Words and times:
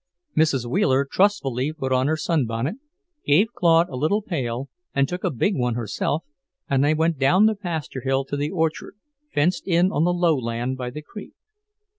Mrs. 0.35 0.65
Wheeler 0.65 1.05
trustfully 1.05 1.71
put 1.73 1.91
on 1.91 2.07
her 2.07 2.17
sunbonnet, 2.17 2.77
gave 3.23 3.53
Claude 3.53 3.87
a 3.89 3.95
little 3.95 4.23
pail 4.23 4.67
and 4.95 5.07
took 5.07 5.23
a 5.23 5.29
big 5.29 5.55
one 5.55 5.75
herself, 5.75 6.23
and 6.67 6.83
they 6.83 6.95
went 6.95 7.19
down 7.19 7.45
the 7.45 7.53
pasture 7.53 8.01
hill 8.01 8.25
to 8.25 8.35
the 8.35 8.49
orchard, 8.49 8.95
fenced 9.31 9.67
in 9.67 9.91
on 9.91 10.03
the 10.03 10.11
low 10.11 10.35
land 10.35 10.75
by 10.75 10.89
the 10.89 11.03
creek. 11.03 11.33